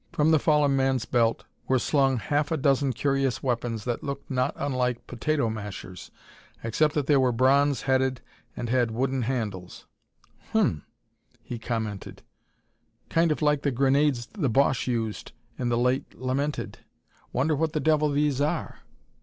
[0.11, 4.55] From the fallen man's belt were slung half a dozen curious weapons that looked not
[4.55, 6.09] unlike potato mashers,
[6.63, 8.19] except that they were bronze headed
[8.57, 9.85] and had wooden handles.
[10.53, 10.81] "Hum,"
[11.43, 12.23] he commented,
[13.11, 16.79] "kind of like the grenades the Boche used in the late lamented.
[17.31, 18.79] Wonder what the devil these are?"